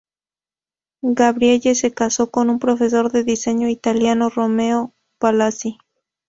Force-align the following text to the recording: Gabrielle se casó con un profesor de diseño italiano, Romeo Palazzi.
Gabrielle 1.11 1.75
se 1.75 1.93
casó 1.93 2.31
con 2.31 2.49
un 2.49 2.57
profesor 2.57 3.11
de 3.11 3.23
diseño 3.23 3.69
italiano, 3.69 4.29
Romeo 4.29 4.95
Palazzi. 5.19 5.77